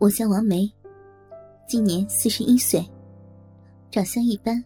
[0.00, 0.72] 我叫王梅，
[1.66, 2.80] 今年四十一岁，
[3.90, 4.62] 长相一般，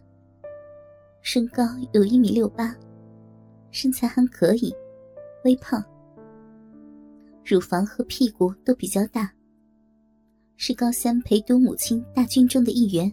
[1.23, 2.75] 身高有一米六八，
[3.71, 4.71] 身材还可以，
[5.43, 5.83] 微胖，
[7.43, 9.33] 乳房和屁股都比较大，
[10.55, 13.11] 是高三陪读母亲大军中的一员。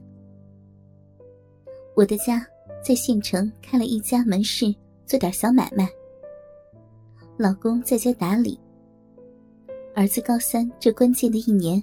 [1.96, 2.46] 我的家
[2.84, 4.74] 在县城开了一家门市，
[5.06, 5.88] 做点小买卖，
[7.38, 8.60] 老公在家打理。
[9.94, 11.82] 儿子高三这关键的一年。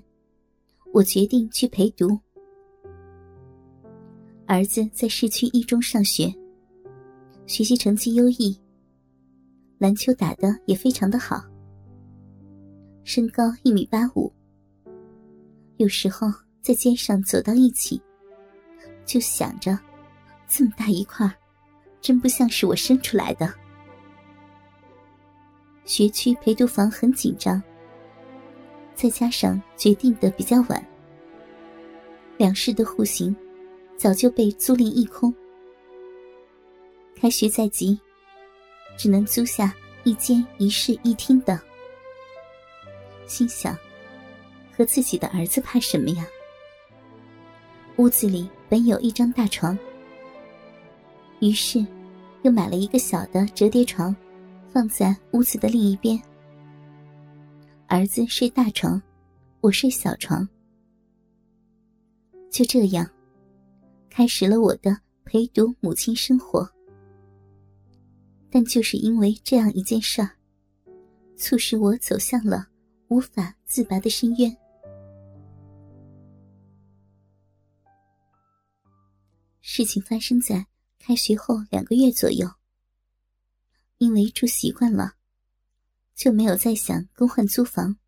[0.97, 2.19] 我决定去陪读。
[4.47, 6.33] 儿子在市区一中上学，
[7.45, 8.59] 学习成绩优异，
[9.77, 11.39] 篮球打的也非常的好，
[13.03, 14.33] 身高一米八五。
[15.75, 16.33] 有时候
[16.63, 18.01] 在街上走到一起，
[19.05, 19.77] 就想着，
[20.47, 21.31] 这么大一块
[22.01, 23.53] 真不像是我生出来的。
[25.85, 27.61] 学区陪读房很紧张。
[28.97, 30.87] 再加上决定的比较晚，
[32.35, 33.33] 两室的户型
[33.95, 35.31] 早就被租赁一空。
[37.15, 37.99] 开学在即，
[38.97, 39.71] 只能租下
[40.03, 41.61] 一间一室一厅的。
[43.27, 43.77] 心想，
[44.75, 46.25] 和自己的儿子怕什么呀？
[47.97, 49.77] 屋子里本有一张大床，
[51.39, 51.85] 于是
[52.41, 54.15] 又买了一个小的折叠床，
[54.73, 56.19] 放在屋子的另一边。
[57.89, 59.01] 儿子睡大床，
[59.61, 60.47] 我睡小床。
[62.51, 63.09] 就这样，
[64.09, 66.69] 开始了我的陪读母亲生活。
[68.49, 70.31] 但就是因为这样一件事儿，
[71.37, 72.67] 促使我走向了
[73.07, 74.57] 无法自拔的深渊。
[79.61, 80.65] 事情发生在
[80.99, 82.49] 开学后两个月左右，
[83.97, 85.16] 因为住习惯了。
[86.17, 87.99] 就没有再想更换租房。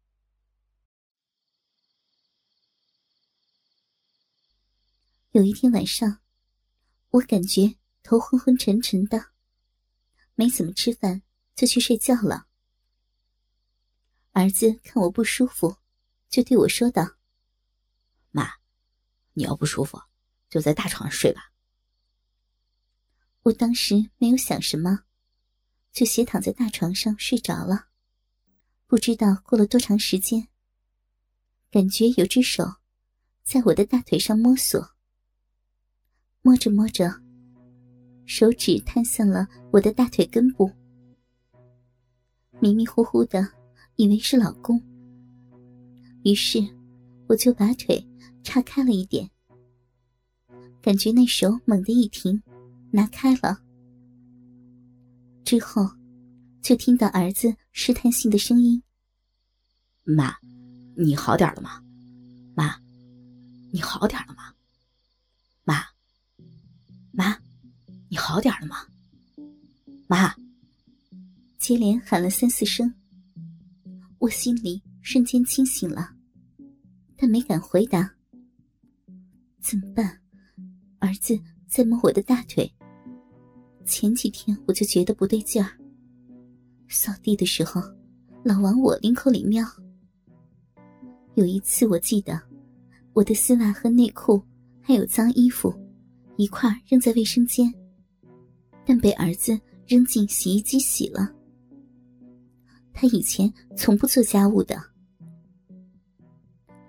[5.30, 6.20] 有一天晚上，
[7.11, 9.28] 我感觉头昏昏沉沉的，
[10.33, 11.22] 没怎么吃饭，
[11.56, 12.48] 就去睡觉了。
[14.32, 15.78] 儿子看我不舒服，
[16.30, 17.17] 就对我说道
[18.32, 18.54] ：“妈，
[19.33, 20.02] 你要不舒服，
[20.50, 21.52] 就在大床上睡吧。”
[23.44, 25.04] 我当时没有想什么，
[25.92, 27.89] 就斜躺在大床上睡着了。
[28.89, 30.48] 不知道过了多长时间，
[31.70, 32.64] 感觉有只手
[33.44, 34.83] 在我的大腿上摸索，
[36.42, 37.22] 摸着摸着，
[38.26, 40.72] 手指探向了我的大腿根部。
[42.60, 43.48] 迷迷糊糊的，
[43.95, 44.82] 以为是老公，
[46.23, 46.60] 于是
[47.27, 48.04] 我就把腿
[48.42, 49.30] 岔开了一点，
[50.82, 52.42] 感觉那手猛地一停，
[52.89, 53.61] 拿开了，
[55.45, 55.88] 之后。
[56.61, 58.82] 就听到儿子试探性的声音
[60.04, 60.36] ：“妈，
[60.96, 61.84] 你好点了吗？
[62.56, 62.76] 妈，
[63.72, 64.54] 你好点了吗？
[65.64, 65.84] 妈，
[67.12, 67.38] 妈，
[68.10, 68.86] 你好点了吗？
[70.08, 70.36] 妈。”
[71.60, 72.92] 接连喊了三四声，
[74.18, 76.16] 我心里瞬间清醒了，
[77.16, 78.12] 但没敢回答。
[79.62, 80.20] 怎么办？
[81.00, 82.74] 儿子在摸我的大腿。
[83.86, 85.79] 前几天我就觉得不对劲儿。
[86.89, 87.82] 扫地的时候，
[88.44, 89.66] 老往我领口里瞄。
[91.36, 92.42] 有一次，我记得
[93.14, 94.42] 我的丝袜和内裤
[94.82, 95.73] 还有脏衣服
[96.36, 97.72] 一块扔在卫生间，
[98.86, 99.58] 但被儿子
[99.88, 101.32] 扔进洗衣机洗了。
[102.92, 104.76] 他以前从不做家务的。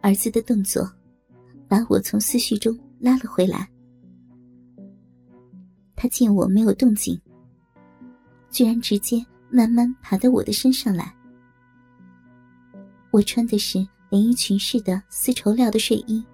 [0.01, 0.91] 儿子的动作
[1.69, 3.71] 把我从思绪中拉了回来。
[5.95, 7.21] 他见我没有动静，
[8.51, 9.25] 居然直接。
[9.51, 11.15] 慢慢爬到我的身上来。
[13.11, 16.25] 我穿的是连衣裙式的丝绸料的睡衣，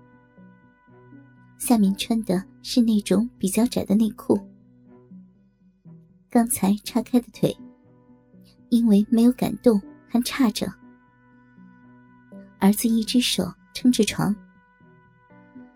[1.58, 4.38] 下面穿的是那种比较窄的内裤。
[6.28, 7.56] 刚才叉开的腿，
[8.68, 10.70] 因为没有感动，还叉着。
[12.58, 14.34] 儿子一只手撑着床，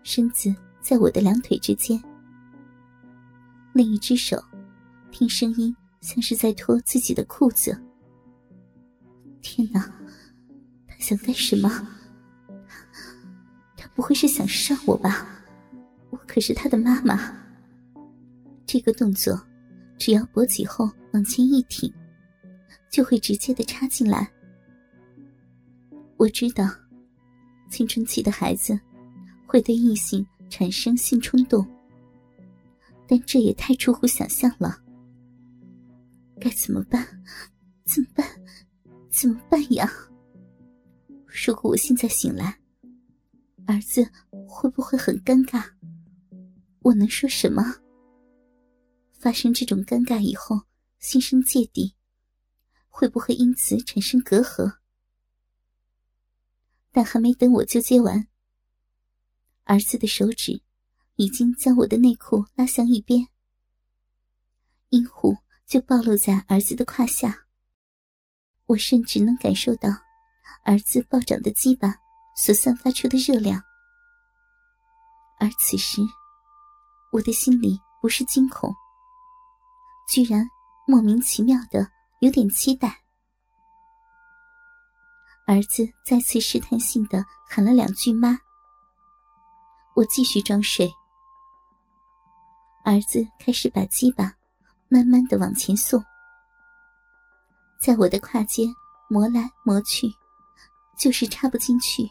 [0.03, 1.99] 身子在我的两腿之间，
[3.73, 4.43] 另一只手
[5.09, 5.75] 听声音。
[6.01, 7.79] 像是在脱自己的裤子。
[9.41, 9.79] 天哪，
[10.87, 11.87] 他想干什么？
[13.77, 15.27] 他不会是想杀我吧？
[16.09, 17.37] 我可是他的妈妈。
[18.65, 19.39] 这个动作，
[19.97, 21.91] 只要勃起后往前一挺，
[22.89, 24.31] 就会直接的插进来。
[26.17, 26.69] 我知道，
[27.69, 28.79] 青春期的孩子
[29.45, 31.65] 会对异性产生性冲动，
[33.07, 34.77] 但这也太出乎想象了。
[36.41, 37.07] 该怎么办？
[37.85, 38.27] 怎么办？
[39.11, 39.87] 怎么办呀？
[41.27, 42.59] 如果我现在醒来，
[43.67, 44.03] 儿子
[44.47, 45.63] 会不会很尴尬？
[46.79, 47.61] 我能说什么？
[49.11, 50.61] 发生这种尴尬以后，
[50.97, 51.93] 心生芥蒂，
[52.89, 54.79] 会不会因此产生隔阂？
[56.91, 58.27] 但还没等我纠结完，
[59.65, 60.63] 儿子的手指
[61.17, 63.27] 已经将我的内裤拉向一边，
[64.89, 65.37] 阴户
[65.71, 67.45] 就暴露在儿子的胯下。
[68.65, 69.87] 我甚至能感受到
[70.65, 71.95] 儿子暴涨的鸡巴
[72.35, 73.63] 所散发出的热量，
[75.39, 76.01] 而此时
[77.13, 78.75] 我的心里不是惊恐，
[80.09, 80.45] 居然
[80.85, 81.89] 莫名其妙的
[82.19, 83.01] 有点期待。
[85.47, 88.37] 儿子再次试探性的喊了两句“妈”，
[89.95, 90.93] 我继续装睡。
[92.83, 94.33] 儿子开始把鸡巴
[94.93, 96.03] 慢慢的往前送，
[97.79, 98.67] 在我的胯间
[99.07, 100.13] 磨来磨去，
[100.97, 102.03] 就是插不进去。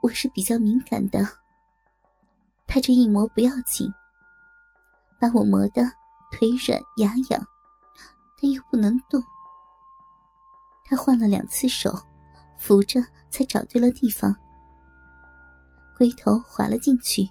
[0.00, 1.18] 我是比较敏感的，
[2.66, 3.92] 他这一磨不要紧，
[5.20, 5.82] 把我磨得
[6.32, 7.46] 腿软牙痒，
[8.40, 9.22] 但又不能动。
[10.82, 11.92] 他换了两次手，
[12.56, 14.34] 扶着才找对了地方，
[15.98, 17.28] 龟头滑了进去。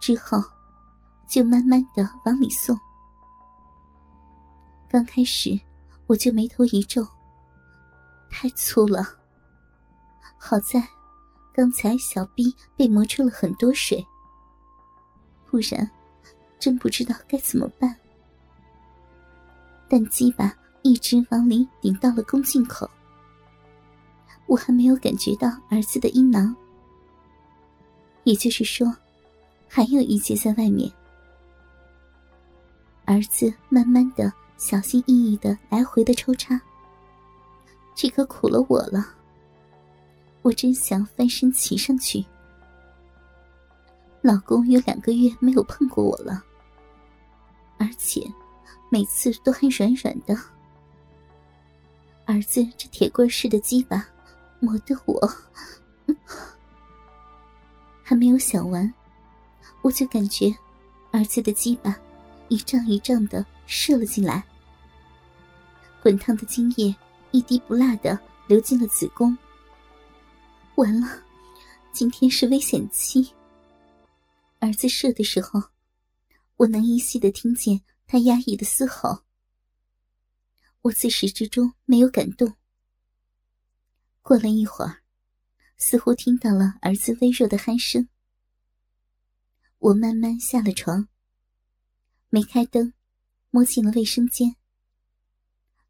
[0.00, 0.42] 之后，
[1.28, 2.78] 就慢慢的往里送。
[4.88, 5.58] 刚开始，
[6.06, 7.06] 我就眉头一皱，
[8.30, 9.06] 太粗了。
[10.38, 10.82] 好在，
[11.52, 14.04] 刚才小臂被磨出了很多水，
[15.46, 15.88] 不然，
[16.58, 17.94] 真不知道该怎么办。
[19.88, 20.52] 但鸡巴。
[20.82, 22.88] 一直往里顶到了宫颈口，
[24.46, 26.54] 我还没有感觉到儿子的阴囊，
[28.22, 28.96] 也就是说，
[29.66, 30.90] 还有一节在外面。
[33.08, 36.60] 儿子慢慢的、小心翼翼的来回的抽插，
[37.94, 39.14] 这可苦了我了。
[40.42, 42.22] 我真想翻身骑上去。
[44.20, 46.44] 老公有两个月没有碰过我了，
[47.78, 48.30] 而且
[48.90, 50.36] 每次都还软软的。
[52.26, 54.06] 儿子这铁棍似的鸡巴，
[54.60, 55.18] 磨得我
[58.02, 58.92] 还没有想完，
[59.80, 60.54] 我就感觉
[61.10, 61.98] 儿子的鸡巴
[62.48, 64.44] 一丈一丈的射了进来，
[66.02, 66.94] 滚烫的精液
[67.30, 69.36] 一滴不落的流进了子宫。
[70.76, 71.22] 完了，
[71.92, 73.32] 今天是危险期。
[74.60, 75.62] 儿子射的时候，
[76.56, 79.24] 我能依稀的听见他压抑的嘶吼。
[80.82, 82.54] 我自始至终没有感动。
[84.22, 85.02] 过了一会儿，
[85.76, 88.08] 似乎听到了儿子微弱的鼾声。
[89.78, 91.08] 我慢慢下了床，
[92.30, 92.92] 没开灯，
[93.50, 94.54] 摸进了卫生间，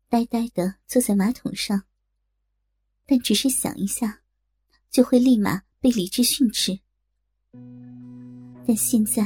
[0.08, 1.82] 呆呆的坐在马桶上。
[3.04, 4.20] 但只是想一下，
[4.90, 6.78] 就会立马被理智训斥。
[8.66, 9.24] 但现在，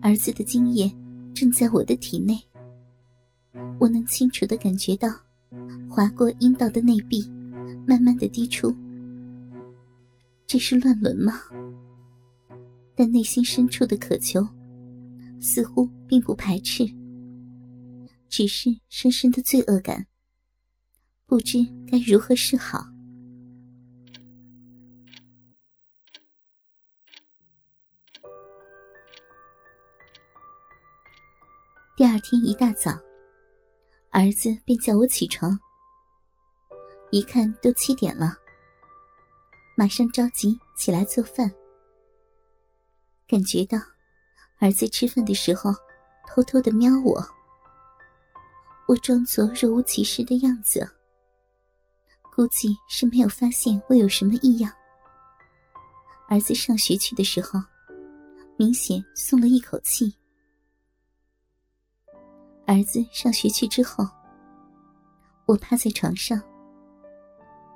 [0.00, 0.90] 儿子的精液
[1.34, 2.40] 正在我的体内。
[3.78, 5.08] 我能清楚的感觉到，
[5.90, 7.28] 划过阴道的内壁，
[7.86, 8.74] 慢慢的滴出。
[10.46, 11.42] 这是乱伦吗？
[12.94, 14.46] 但内心深处的渴求，
[15.40, 16.84] 似乎并不排斥，
[18.28, 20.06] 只是深深的罪恶感，
[21.26, 21.58] 不知
[21.90, 22.84] 该如何是好。
[31.96, 32.92] 第二天一大早。
[34.12, 35.56] 儿子便叫我起床，
[37.12, 38.36] 一看都七点了，
[39.76, 41.48] 马上着急起来做饭。
[43.28, 43.78] 感觉到
[44.60, 45.74] 儿子吃饭的时候
[46.28, 47.26] 偷偷的瞄我，
[48.86, 50.86] 我装作若无其事的样子，
[52.36, 54.70] 估计是没有发现我有什么异样。
[56.28, 57.58] 儿子上学去的时候，
[58.58, 60.14] 明显松了一口气。
[62.66, 64.06] 儿子上学去之后，
[65.46, 66.38] 我趴在床上，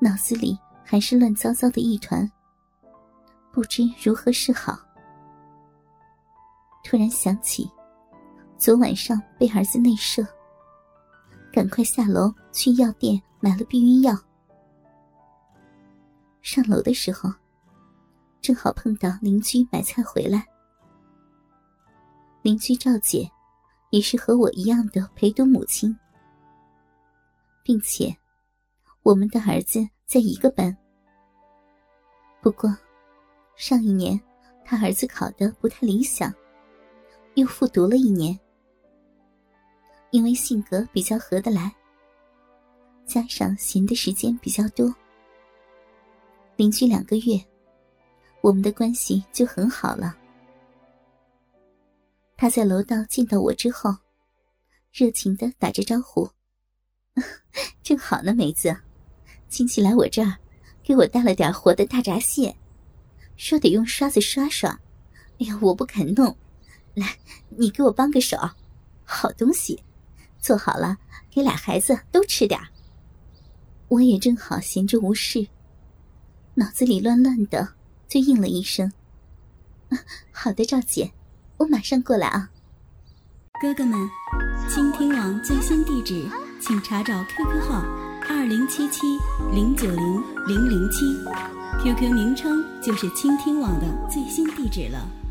[0.00, 2.30] 脑子里还是乱糟糟的一团，
[3.50, 4.78] 不知如何是好。
[6.84, 7.68] 突然想起，
[8.56, 10.24] 昨晚上被儿子内射，
[11.50, 14.14] 赶快下楼去药店买了避孕药。
[16.42, 17.32] 上楼的时候，
[18.40, 20.46] 正好碰到邻居买菜回来，
[22.42, 23.28] 邻居赵姐。
[23.90, 25.96] 也是和我一样的陪读母亲，
[27.62, 28.12] 并且
[29.04, 30.76] 我们的儿子在一个班。
[32.42, 32.76] 不过，
[33.54, 34.20] 上一年
[34.64, 36.34] 他儿子考的不太理想，
[37.34, 38.38] 又复读了一年。
[40.10, 41.74] 因为性格比较合得来，
[43.04, 44.94] 加上闲的时间比较多，
[46.56, 47.44] 邻居两个月，
[48.40, 50.16] 我们的关系就很好了。
[52.36, 53.92] 他在楼道见到我之后，
[54.92, 56.30] 热情的打着招呼
[57.82, 58.76] ：“正好呢，梅子，
[59.48, 60.36] 亲戚来我这儿，
[60.84, 62.54] 给我带了点活的大闸蟹，
[63.36, 64.70] 说得用刷子刷刷。
[65.40, 66.36] 哎呀，我不肯弄，
[66.94, 68.38] 来，你给我帮个手，
[69.04, 69.82] 好东西，
[70.40, 70.98] 做好了
[71.30, 72.60] 给俩孩子都吃点
[73.88, 75.48] 我也正好闲着无事。”
[76.54, 77.74] 脑子里乱乱的，
[78.08, 78.92] 就应了一声
[80.30, 81.12] ：“好的，赵姐，
[81.56, 82.50] 我马上过来啊。”
[83.60, 83.98] 哥哥们，
[84.68, 86.28] 倾听网最新地址，
[86.60, 87.82] 请查找 QQ 号
[88.28, 89.00] 二零七七
[89.52, 91.04] 零九零零零七
[91.82, 95.23] ，QQ 名称就是倾听网的最新地址了。